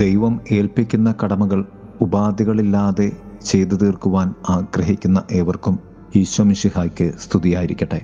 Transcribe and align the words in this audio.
ദൈവം 0.00 0.40
ഏൽപ്പിക്കുന്ന 0.52 1.14
കടമകൾ 1.24 1.64
ഉപാധികളില്ലാതെ 2.00 3.12
ചെയ്തു 3.44 3.74
തീർക്കുവാൻ 3.74 4.34
ആഗ്രഹിക്കുന്ന 4.50 5.22
ഏവർക്കും 5.32 5.78
ഈശ്വമിഷിഹായ്ക്ക് 6.16 7.12
സ്തുതിയായിരിക്കട്ടെ. 7.18 8.00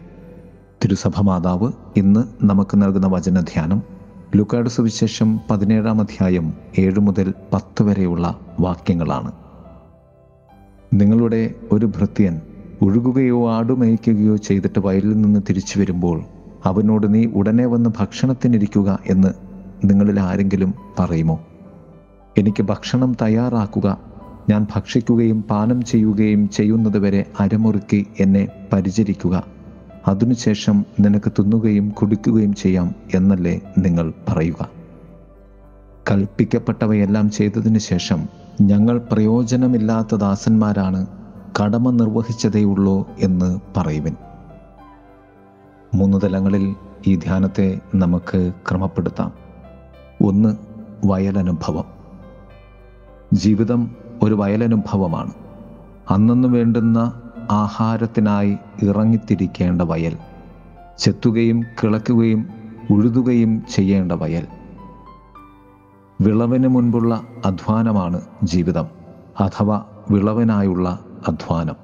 തിരുസഭ 0.84 1.20
മാതാവ് 1.20 1.72
ഇന്ന് 1.96 2.44
നമുക്ക് 2.44 2.82
നൽകുന്ന 2.82 3.06
വചനധ്യാനം 3.06 3.82
ലുക്കാട് 4.36 4.68
സുവിശേഷം 4.68 5.40
പതിനേഴാം 5.50 6.00
അധ്യായം 6.00 6.54
ഏഴ് 6.78 7.00
മുതൽ 7.00 7.34
പത്ത് 7.52 7.82
വരെയുള്ള 7.82 8.38
വാക്യങ്ങളാണ്. 8.60 9.32
നിങ്ങളുടെ 10.94 11.54
ഒരു 11.72 11.86
ഭൃത്യൻ 11.86 12.40
ഒഴുകുകയോ 12.82 13.50
ആടുമേയ്ക്കുകയോ 13.50 14.36
ചെയ്തിട്ട് 14.36 14.78
വയലിൽ 14.78 15.22
നിന്ന് 15.22 15.40
തിരിച്ചു 15.48 15.80
വരുമ്പോൾ 15.80 16.22
അവനോട് 16.64 17.14
നീ 17.14 17.24
ഉടനെ 17.24 17.66
വന്ന് 17.66 17.90
ഭക്ഷണത്തിനിരിക്കുക 17.98 18.98
എന്ന് 19.06 19.28
നിങ്ങളിൽ 19.84 20.20
ആരെങ്കിലും 20.20 20.74
പറയുമോ? 20.98 21.40
എനിക്ക് 22.38 22.62
ഭക്ഷണം 22.62 23.16
തയ്യാറാക്കുക 23.22 23.98
ഞാൻ 24.50 24.66
ഭക്ഷിക്കുകയും 24.76 25.42
പാനം 25.42 25.84
ചെയ്യുകയും 25.84 26.48
ചെയ്യുന്നതുവരെ 26.48 27.24
അരമുറുക്കി 27.40 28.06
എന്നെ 28.20 28.48
പരിചരിക്കുക. 28.72 29.44
അതിനുശേഷം 30.08 30.84
നിനക്ക് 31.00 31.32
തിന്നുകയും 31.32 31.88
കുടിക്കുകയും 31.88 32.54
ചെയ്യാം 32.54 32.94
എന്നല്ലേ 33.14 33.60
നിങ്ങൾ 33.78 34.12
പറയുക. 34.28 34.70
കൽപ്പിക്കപ്പെട്ടവയെല്ലാം 36.10 37.30
ചെയ്തതിനു 37.30 37.78
ശേഷം 37.78 38.28
ഞങ്ങൾ 38.60 38.98
പ്രയോജനമില്ലാത്ത 39.12 40.14
ദാസന്മാരാണ് 40.14 41.06
കടമ 41.62 41.90
നിർവഹിച്ചതേയുള്ളൂ 41.90 43.08
എന്ന് 43.18 43.60
പറയുവിൻ. 43.76 44.16
മൂന്ന് 45.94 46.18
തലങ്ങളിൽ 46.24 46.74
ഈ 47.06 47.14
ധ്യാനത്തെ 47.16 47.80
നമുക്ക് 47.94 48.52
ക്രമപ്പെടുത്താം. 48.70 49.32
ഒന്ന് 50.22 50.56
വയലനുഭവം. 51.06 51.93
ജീവിതം 53.34 53.90
ഒരു 54.22 54.34
വയലനുഭവമാണ്. 54.34 55.32
അന്നു 56.10 56.48
വേണ്ടുന്ന 56.48 57.20
ആഹാരത്തിനായി 57.50 58.56
ഇറങ്ങിത്തിരിക്കേണ്ട 58.82 59.82
വയൽ 59.82 60.16
ചെത്തുകയും 60.98 61.62
കിളക്കുകയും 61.62 62.46
ഉഴുതുകയും 62.90 63.62
ചെയ്യേണ്ട 63.74 64.12
വയൽ. 64.12 64.46
വിളവിന് 66.20 66.68
മുൻപുള്ള 66.68 67.22
അധ്വാനമാണ് 67.44 68.20
ജീവിതം 68.44 68.86
അഥവാ 69.40 69.84
വിളവിനായുള്ള 70.10 70.98
അധ്വാനം. 71.28 71.74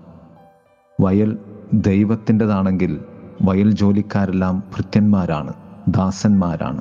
വയൽ 1.01 1.39
ദൈവത്തിന്റെതാണെങ്കിൽ 1.75 3.01
വയൽ 3.43 3.71
ജോലിക്കാരെല്ലാം 3.71 4.63
ഭൃത്യന്മാരാണ് 4.77 5.53
ദാസന്മാരാണ്. 5.89 6.81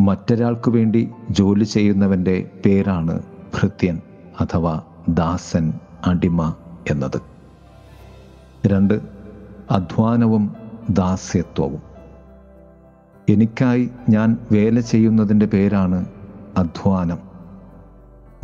മറ്റൊരാൾക്കു 0.00 0.70
വേണ്ടി 0.70 1.10
ജോലി 1.30 1.64
ചെയ്യുന്നവന്റെ 1.64 2.50
പേരാണ് 2.66 3.22
ഭൃത്യൻ 3.54 4.00
അഥവാ 4.40 4.82
ദാസൻ 5.08 5.72
അടിമ 6.06 6.54
എന്നത്. 6.90 7.20
രണ്ട് 8.66 9.00
അധ്വാനവും 9.70 10.56
ദാസ്യത്വവും. 10.90 11.82
എനിക്കായി 13.28 13.90
ഞാൻ 14.08 14.38
വേല 14.52 14.80
ചെയ്യുന്നതിന്റെ 14.80 15.46
പേരാണ് 15.46 16.06
അധ്വാനം. 16.56 17.18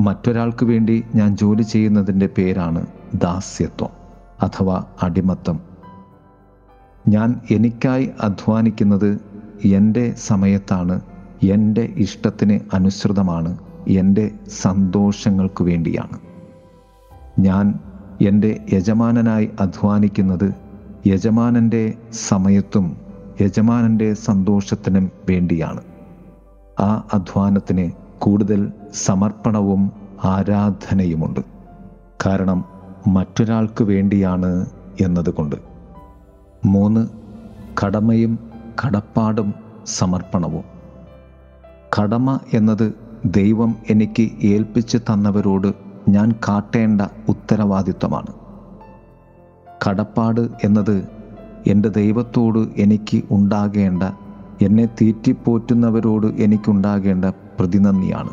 മറ്റൊരാൾക്ക് 0.01 0.65
വേണ്ടി 0.65 1.05
ഞാൻ 1.15 1.37
ജോലി 1.37 1.63
ചെയ്യുന്നതിന്റെ 1.63 2.29
പേരാണ് 2.39 2.87
ദാസ്യത്വം 3.15 3.89
അഥവാ 4.43 4.85
അടിമത്തം. 5.03 5.61
ഞാൻ 7.09 7.41
എനിക്കായി 7.51 8.11
അധ്വാനിക്കുന്നത് 8.21 9.21
എന്റെ 9.65 10.13
സമയത്താണ് 10.13 11.01
എന്റെ 11.51 11.93
ഇഷ്ടത്തിന് 11.97 12.61
അനുസൃതമാണ് 12.73 13.59
എന്റെ 13.89 14.31
സന്തോഷങ്ങൾക്ക് 14.49 15.65
വേണ്ടിയാണ്. 15.65 16.19
ഞാൻ 17.39 17.79
എന്റെ 18.27 18.65
യജമാനനായി 18.73 19.51
അധ്വാനിക്കുന്നത് 19.61 20.55
യജമാനന്റെ 21.07 21.95
സമയത്തും 22.13 22.97
യജമാനന്റെ 23.41 24.15
സന്തോഷത്തിനും 24.15 25.11
വേണ്ടിയാണ്. 25.31 25.81
ആ 26.81 27.09
അധ്വാനത്തിന് 27.13 27.91
കൂടുതൽ 28.19 28.73
സമർപ്പണവും 28.95 29.93
ആരാധനയുമുണ്ട്. 30.25 31.41
കാരണം 32.27 32.65
മറ്റൊരാൾക്ക് 33.07 33.85
വേണ്ടിയാണ് 33.85 34.67
എന്നതുകൊണ്ട്. 35.01 35.57
മൂന്ന് 36.65 37.09
കടമയും 37.85 38.39
കടപ്പാടും 38.87 39.55
സമർപ്പണവും. 39.87 40.65
കടമ 41.99 42.39
എന്നത് 42.55 43.04
ദൈവം 43.25 43.77
എനിക്ക് 43.91 44.31
ഏൽപ്പിച്ചു 44.43 44.99
തന്നവരോട് 44.99 45.75
ഞാൻ 46.09 46.33
കാട്ടേണ്ട 46.49 47.03
ഉത്തരവാദിത്വമാണ്. 47.29 48.27
കടപ്പാട് 49.89 50.49
എന്നത് 50.65 51.09
എന്റെ 51.67 51.89
ദൈവത്തോട് 51.89 52.69
എനിക്ക് 52.77 53.23
ഉണ്ടാകേണ്ട 53.31 54.03
എന്നെ 54.63 54.87
തീറ്റിപ്പോറ്റുന്നവരോട് 54.87 56.27
എനിക്കുണ്ടാകേണ്ട 56.27 57.25
പ്രതിനന്ദിയാണ്. 57.25 58.31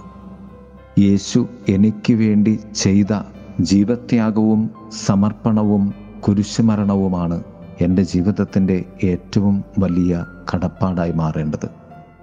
യേശു 1.00 1.48
എനിക്ക് 1.70 2.14
വേണ്ടി 2.14 2.60
ചെയ്ത 2.76 3.22
ജീവത്യാഗവും 3.62 4.70
സമർപ്പണവും 4.92 5.94
കുരിശുമരണവുമാണ് 6.28 7.44
എന്റെ 7.82 8.04
ജീവിതത്തിന്റെ 8.04 8.86
ഏറ്റവും 9.04 9.64
വലിയ 9.80 10.26
കടപ്പാടായി 10.54 11.12
മാറേണ്ടത്. 11.12 11.70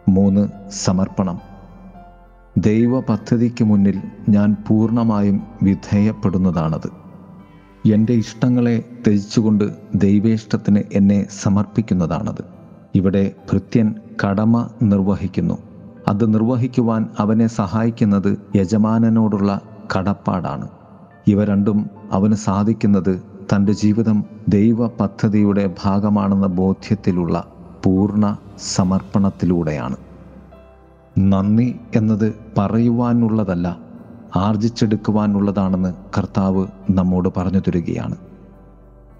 മൂന്ന് 0.09 0.49
സമർപ്പണം. 0.71 1.58
ദൈവ 2.56 3.00
പദ്ധതിക്ക് 3.00 3.64
മുന്നിൽ 3.64 4.03
ഞാൻ 4.28 4.56
പൂർണമായും 4.69 5.42
വിധേയപ്പെടുന്നതാണത്. 5.62 6.91
എന്റെ 7.88 8.12
ഇഷ്ടങ്ങളെ 8.12 8.84
ത്യജിച്ചുകൊണ്ട് 9.06 9.64
ദൈവേഷ്ടത്തിന് 9.94 10.82
എന്നെ 10.92 11.26
സമർപ്പിക്കുന്നതാണത്. 11.42 12.44
ഇവിടെ 12.94 13.32
ഭൃത്യൻ 13.53 13.94
കടമ 14.25 14.69
നിർവഹിക്കുന്നു. 14.82 15.59
അത് 16.09 16.34
നിർവഹിക്കുവാൻ 16.34 17.09
അവനെ 17.19 17.47
സഹായിക്കുന്നത് 17.47 18.38
യജമാനനോടുള്ള 18.56 19.60
കടപ്പാടാണ്. 19.97 20.69
ഇവ 21.26 21.44
രണ്ടും 21.44 21.91
അവന് 22.12 22.34
സാധിക്കുന്നത് 22.34 23.22
തന്റെ 23.54 23.72
ജീവിതം 23.72 24.25
ദൈവ 24.48 24.86
പദ്ധതിയുടെ 24.86 25.75
ഭാഗമാണെന്ന 25.84 26.47
ബോധ്യത്തിലുള്ള 26.47 27.53
പൂർണ 27.84 28.36
സമർപ്പണത്തിലൂടെയാണ്. 28.59 29.97
നന്ദി 31.19 31.77
എന്നത് 31.97 32.34
പറയുവാനുള്ളതല്ല 32.59 33.79
ആർജിച്ചെടുക്കുവാനുള്ളതാണെന്ന് 34.37 35.95
കർത്താവ് 36.19 36.67
നമ്മോട് 36.91 37.29
പറഞ്ഞു 37.37 37.59
തരികയാണ്. 37.59 38.17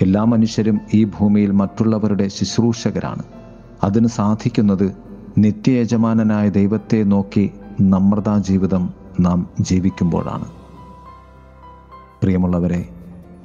എല്ലാ 0.03 0.25
മനുഷ്യരും 0.25 0.81
ഈ 0.95 1.05
ഭൂമിയിൽ 1.05 1.51
മറ്റുള്ളവരുടെ 1.51 2.29
ശുശ്രൂഷകരാണ്. 2.29 3.23
അതിന് 3.85 4.07
സാധിക്കുന്നത് 4.07 4.97
നിത്യയജമാനനായ 5.39 6.49
ദൈവത്തെ 6.49 7.03
നോക്കി 7.03 7.51
നമ്രതാ 7.81 8.39
ജീവിതം 8.39 8.91
നാം 9.21 9.49
ജീവിക്കുമ്പോഴാണ്. 9.61 10.45
പ്രിയമുള്ളവരെ 12.23 12.89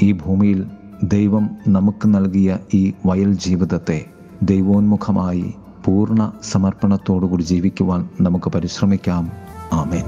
ഈ 0.01 0.11
ഭൂമിയിൽ 0.11 0.65
ദൈവം 1.03 1.49
നമുക്ക് 1.67 2.07
നൽകിയ 2.07 2.57
ഈ 2.73 2.93
വയൽ 3.05 3.33
ജീവിതത്തെ 3.33 4.05
ദൈവോന്മുഖമായി 4.43 5.53
പൂർണ 5.85 6.31
സമർപ്പണത്തോടുകൂടി 6.43 7.43
ജീവിക്കുവാൻ 7.43 8.09
നമുക്ക് 8.21 8.49
പരിശ്രമിക്കാം. 8.49 9.31
ആമേൻ. 9.73 10.03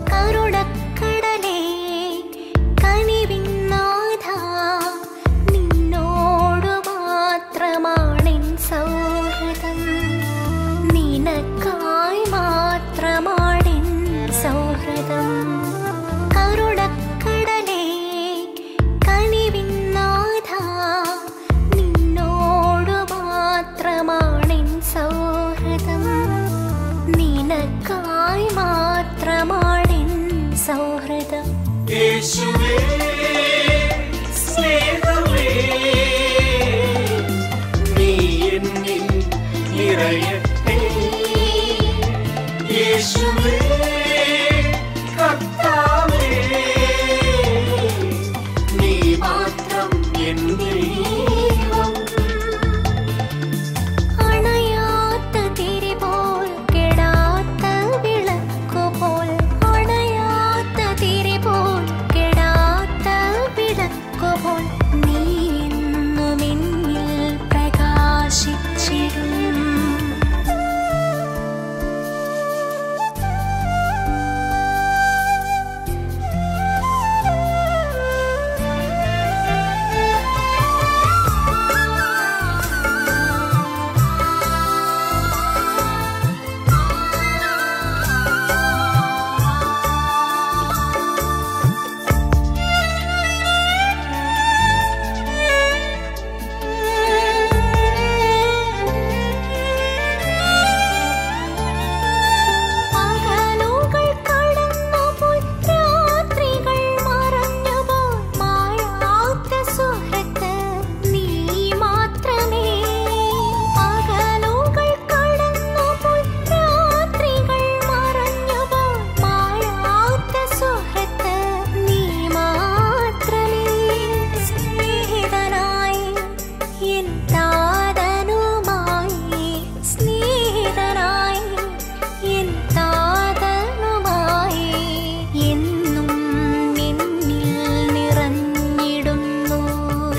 you. 50.85 51.34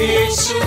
Yeshua. 0.07 0.66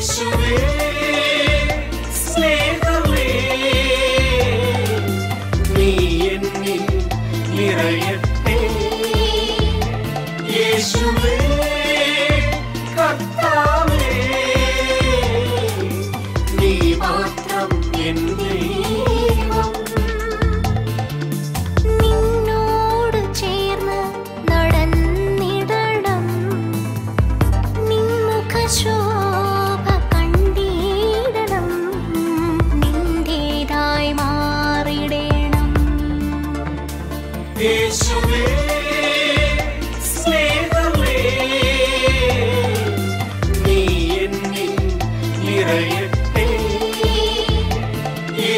shoes. 0.00 0.39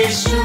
Jesús. 0.02 0.41